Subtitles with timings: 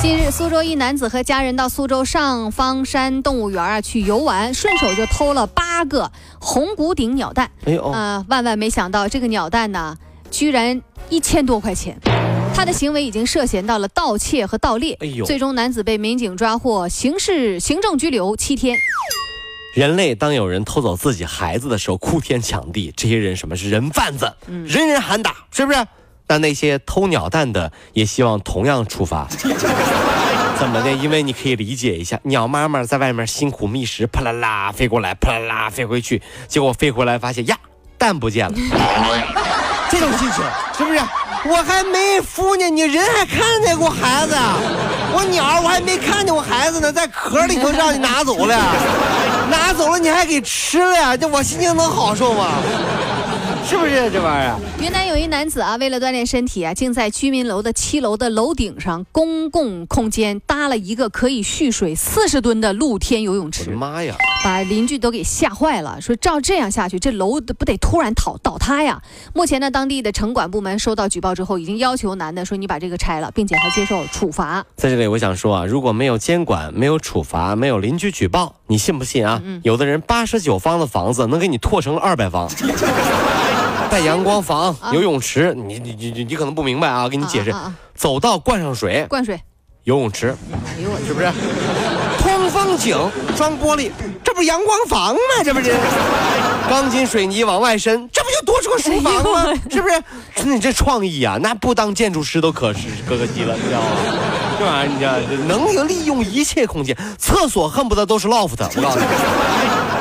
[0.00, 7.50] 近日，苏州一男子和家人到苏州上方山动物园啊去游玩，顺手就偷了八个红骨顶鸟蛋。
[7.64, 9.98] 哎呦，呃，万万没想到，这个鸟蛋呢，
[10.30, 11.98] 居然一千多块钱。
[12.54, 14.96] 他的行为已经涉嫌到了盗窃和盗猎。
[15.00, 18.78] 哎呦，最终男子被民警抓获，刑事行政拘留七天。
[19.74, 24.32] 人类当有人偷走自己孩子的时候，哭天抢地，这些人什么是人贩子？
[24.46, 25.84] 人人喊打，是不是？
[26.28, 29.26] 那那些偷鸟蛋的也希望同样处罚，
[30.58, 30.92] 怎么的？
[30.92, 37.56] 因为你可以理解一下，鸟妈妈在外面辛苦觅食，啪啦啦飞过来，啪啦啦飞回去，结果飞回来发现呀，
[37.96, 38.54] 蛋不见了，
[39.90, 40.44] 这种心情
[40.76, 41.00] 是不是？
[41.48, 44.34] 我还没孵呢，你人还看见过孩子？
[45.14, 48.56] 我鸟我还没看见我孩子呢，在壳里头让你拿走了，
[49.48, 51.16] 拿走了你还给吃了呀？
[51.16, 52.48] 这我心情能好受吗？
[53.68, 54.58] 是不是这玩意儿？
[54.80, 63.68] 云南有一男子啊，为了锻炼身体啊，竟在居民楼的七楼的楼顶上公共空间搭了一个可以蓄水四十吨的露天游泳池。
[63.72, 64.16] 妈呀！
[64.42, 69.02] 把邻居都给吓坏了，说照这样下去，这楼不得突然倒倒塌呀？
[69.34, 74.64] 目前呢，当地的城管部门收到举报之后，已经要求男的说你把这个拆了，并且还接受处罚。
[74.76, 79.42] 在这里，我想说啊，如果没有监管、没有处罚、没有邻居举报，你信不信啊？
[79.62, 82.48] 有的人八十九方的房子能给你拓成二百方。
[83.90, 87.54] 带阳光房、游泳池，你你你你可能不明白啊，给你解释。
[87.94, 89.40] 走道灌上水，灌水，
[89.84, 91.32] 游泳池，哎呦，是不是？
[92.18, 92.96] 通风井
[93.36, 93.90] 装玻璃，
[94.22, 95.42] 这不是阳光房吗？
[95.42, 95.74] 这不是？
[96.68, 99.60] 钢筋水泥往外伸，这不就多出个书房吗？
[99.70, 100.02] 是不是？
[100.44, 103.86] 你这创意啊，那不当建筑师都可是可可惜了，你知道吗？
[104.58, 109.06] 这玩意儿你知道，能有利用一切空间，厕所恨不得都是 loft，我告诉你。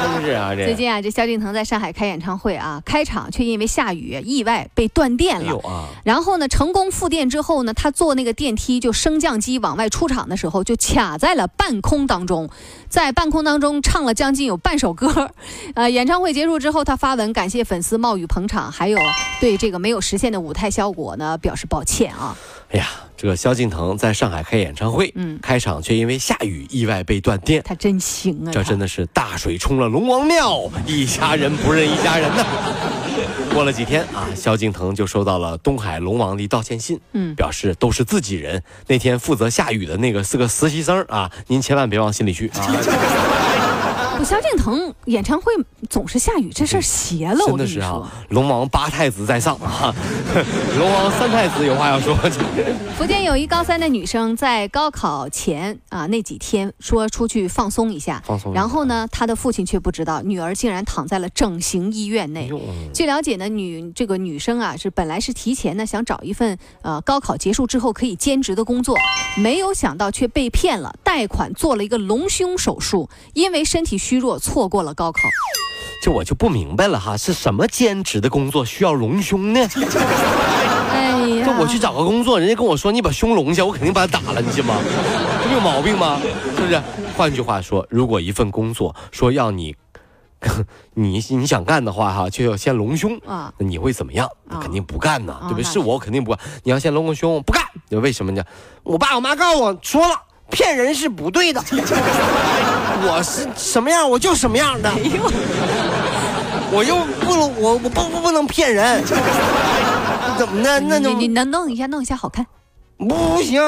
[0.00, 0.54] 真是啊！
[0.54, 5.58] 这最近啊，这萧敬腾在上海开演唱会啊，开场却因为下雨意外被断电了。
[5.58, 5.86] 啊！
[6.04, 12.48] 然后呢，成功复电之后呢，他坐那个电梯就升降机往外出场的时候，就卡在了半空当中，
[12.88, 15.30] 在半空当中唱了将近有半首歌。
[15.74, 18.98] 呃，演唱会结束之后，他发文感谢粉丝冒雨捧场，还有
[19.40, 22.36] 对这个没有实现的舞台效果呢表示抱歉啊。
[22.72, 22.86] 哎呀，
[23.16, 28.50] 这个萧敬腾在上海开演唱会，嗯，开场却因为下雨意外被断电，他真行啊！
[28.52, 32.46] 这真的是大水冲了龙王庙，一家人不认一家人呐。
[33.52, 42.66] 过了几天啊，萧敬腾就收到了东海龙王的道歉信，嗯，表示都是自己人，那天负责下雨的那个是个实习生啊，您千万别往心里去啊。
[44.24, 45.52] 萧敬腾演唱会
[45.88, 47.44] 总是下雨，这事儿邪了。
[47.46, 49.94] 真的是啊，龙王八太子在上啊，
[50.78, 52.14] 龙王三太子有话要说。
[52.96, 58.52] 福建有一高三的女生在高考前啊那几天说出去放松一下，放松。
[58.52, 62.50] 然后呢，她的父亲却不知道女儿竟然躺在了整形医院内。
[62.92, 68.96] 据了解呢，女这个女生啊是本来是提前呢想找一份呃高考结束之后可以兼职的工作，
[69.38, 74.09] 没有想到却被骗了，贷款做了一个隆胸手术，因为身体虚。
[74.10, 75.20] 虚弱，错过了高考，
[76.02, 79.60] 这我就不明白了哈，是什么兼职的工作需要隆胸呢？
[80.90, 84.74] 哎呀，这我去找个工作，人家跟我说你把胸隆下，我肯定把他打了，你信吗？
[85.40, 86.18] 这不有毛病吗？
[86.56, 86.82] 是不是？
[87.16, 89.76] 换句话说，如果一份工作说要你，
[90.94, 94.28] 你你想干的话哈，就要先隆胸啊，那你会怎么样？
[94.60, 95.62] 肯定不干呐，对不对？
[95.62, 96.40] 是我肯定不干。
[96.64, 98.42] 你要先隆个胸，不干，为什么呢？
[98.82, 100.22] 我爸我妈告诉我说了。
[100.50, 101.62] 骗人是不对的，
[103.02, 104.90] 我是什么样我就什么样的，
[106.72, 109.02] 我又不能我我不不不能骗人，
[110.38, 110.80] 怎么的？
[110.80, 112.44] 那你你能弄一下弄一下好看。
[113.08, 113.60] 不行，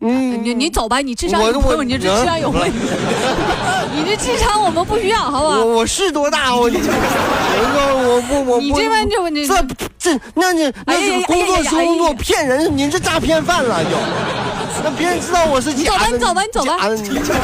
[0.00, 2.78] 嗯，你你走吧，你智商有朋友，你这智商有问题，
[3.92, 5.58] 你这智商我们不需要，好不好？
[5.58, 6.54] 我我是多大？
[6.54, 9.66] 我我我我我你这边就这
[9.98, 13.90] 这那你那是工作是工作骗人，你这诈骗犯了就，
[14.84, 17.42] 那别人知道我是假的，你走吧，你走吧，你走吧。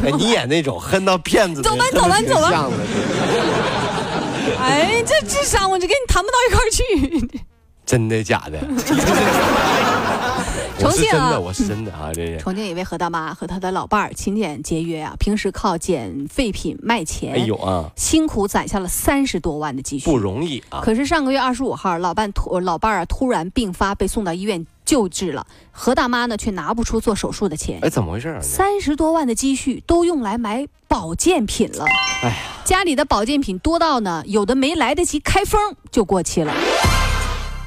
[0.02, 2.70] 哎，你演那种恨到骗子，走吧，走吧，你走吧。
[4.62, 7.40] 哎，这智商我就跟你谈不到一块去。
[7.84, 8.58] 真的假的？
[10.80, 12.38] 重庆啊，我是真的啊，这是。
[12.38, 20.80] 重庆一位何大妈和她的老伴儿勤俭节约啊，平时靠捡废品卖钱，哎呦啊，辛苦攒下了三十多万的积蓄，不容易啊。
[20.82, 24.66] 可是上个月二十五号，老伴突老伴儿啊突然病发，被送到医院。
[24.82, 27.78] 救治了，何大妈呢却拿不出做手术的钱。
[27.80, 28.36] 哎，怎么回事？
[28.42, 31.84] 三十多万的积蓄都用来买保健品了。
[32.24, 35.60] 哎呀，家里的保健品多到呢，有的没来得及开封
[35.92, 36.52] 就过期了。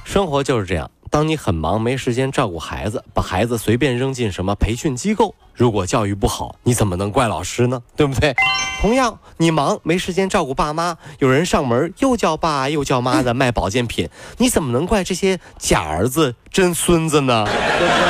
[0.03, 0.91] 生活就是这样。
[1.13, 7.83] 当你很忙没时间照顾孩子，把孩子随便扔进什么培训机构，如果教育不好，你怎么能怪老师呢？
[7.95, 8.35] 对不对？
[8.81, 17.45] 同样，你忙没时间照顾爸妈，有人上门又叫爸又叫妈的卖保健品，你怎么能怪这些假儿子真孙子呢？
[17.45, 18.01] 对不对？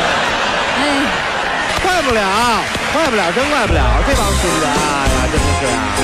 [0.79, 1.05] 哎，
[1.83, 2.63] 怪不了，
[2.94, 4.65] 怪不了，真怪不了这帮孙子！
[4.65, 6.02] 哎呀，真的是啊。